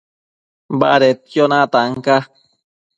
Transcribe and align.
Badedquio 0.79 1.45
natan 1.51 1.89
ca 2.05 2.17